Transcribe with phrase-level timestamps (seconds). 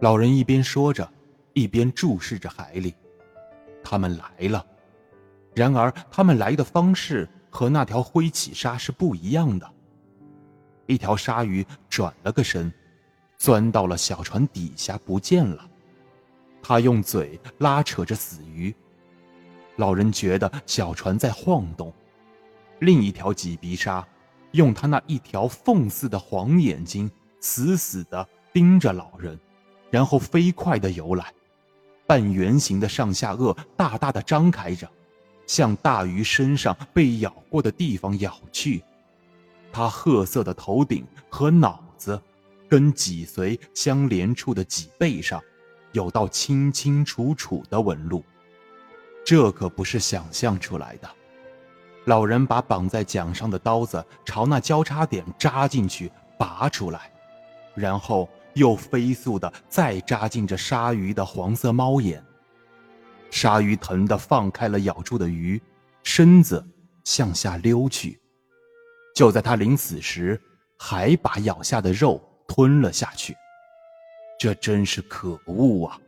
[0.00, 1.10] 老人一边说着，
[1.54, 2.94] 一边注视着海里。
[3.82, 4.64] 他们来了，
[5.54, 9.70] 然而他们来的方式和那条灰鳍鲨是不一样的。
[10.86, 12.72] 一条鲨鱼转了个身，
[13.38, 15.66] 钻到了小船底下不见了。
[16.62, 18.74] 他用嘴拉扯着死鱼。
[19.76, 21.92] 老人觉得小船在晃动。
[22.80, 24.06] 另一条脊鼻鲨
[24.50, 27.10] 用它那一条缝似的黄眼睛
[27.40, 29.38] 死死地盯着老人，
[29.90, 31.32] 然后飞快地游来。
[32.06, 34.88] 半圆形的上下颚大大的张开着，
[35.46, 38.84] 向大鱼身上被咬过的地方咬去。
[39.72, 42.20] 它褐色的头顶和脑子，
[42.68, 45.42] 跟脊髓相连处的脊背上，
[45.92, 48.24] 有道清清楚楚的纹路。
[49.24, 51.10] 这可不是想象出来的。
[52.04, 57.10] 老人把绑在桨上的刀子朝那交叉点扎进去，拔出来，
[57.74, 62.22] 然后又飞速的再扎进这鲨鱼的黄色猫眼。
[63.30, 65.60] 鲨鱼疼得放开了咬住的鱼，
[66.02, 66.66] 身子
[67.04, 68.20] 向下溜去。
[69.14, 70.40] 就在他临死时，
[70.78, 73.36] 还把咬下的肉吞了下去。
[74.38, 75.98] 这真是可恶啊！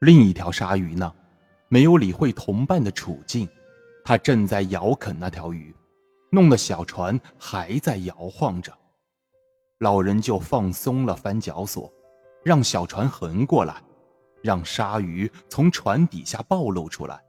[0.00, 1.14] 另一条鲨鱼呢，
[1.68, 3.48] 没有理会同伴的处境，
[4.04, 5.74] 它正在咬啃那条鱼，
[6.30, 8.72] 弄得小船还在摇晃着。
[9.78, 11.92] 老人就放松了翻脚索，
[12.44, 13.82] 让小船横过来，
[14.42, 17.20] 让鲨鱼从船底下暴露出来。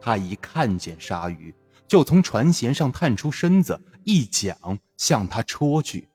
[0.00, 1.54] 他一看见鲨鱼。
[1.88, 4.56] 就从船舷上探出身子，一桨
[4.96, 6.08] 向他戳去。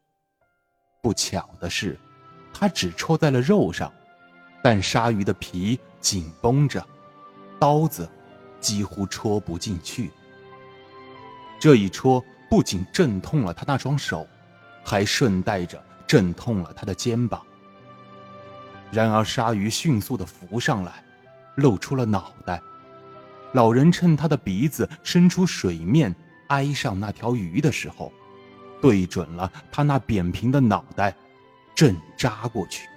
[1.03, 1.99] 不巧的是，
[2.51, 3.93] 他只戳在了肉上，
[4.63, 6.83] 但鲨鱼的皮紧绷着，
[7.59, 8.09] 刀子
[8.59, 10.09] 几乎戳不进去。
[11.59, 14.25] 这一戳不仅震痛了他那双手，
[14.87, 17.41] 还顺带着震痛了他的肩膀。
[18.89, 21.03] 然而，鲨鱼迅速地浮上来，
[21.55, 22.61] 露出了脑袋。
[23.51, 26.15] 老人趁他的鼻子伸出水面
[26.47, 28.13] 挨上那条鱼的时候，
[28.81, 31.13] 对准了他那扁平的脑袋，
[31.75, 32.87] 正扎过去。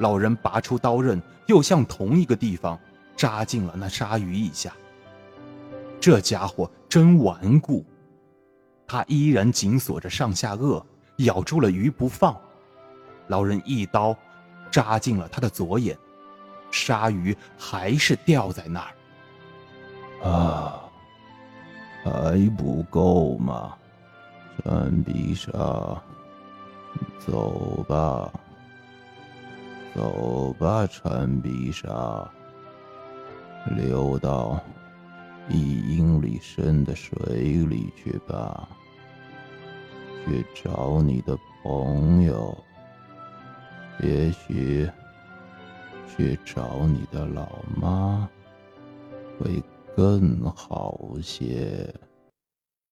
[0.00, 2.76] 老人拔出刀刃，又向同一个地方
[3.16, 4.72] 扎进了那鲨鱼一下。
[6.00, 7.86] 这家伙真顽固，
[8.88, 10.82] 他依然紧锁着上下颚，
[11.18, 12.34] 咬住了鱼不放。
[13.26, 14.16] 老人一刀
[14.70, 15.96] 扎进了他的左眼，
[16.70, 20.26] 鲨鱼还是吊在那儿。
[20.26, 20.80] 啊，
[22.02, 23.74] 还不够吗？
[24.62, 25.52] 穿鼻鲨，
[27.18, 28.32] 走吧，
[29.94, 31.86] 走吧，穿鼻鲨，
[33.76, 34.60] 流到
[35.48, 37.16] 一英里深的水
[37.66, 38.68] 里去吧，
[40.24, 42.56] 去找你的朋友，
[44.02, 44.88] 也许
[46.08, 48.28] 去找你的老妈，
[49.38, 49.62] 会。
[49.98, 51.92] 更好些。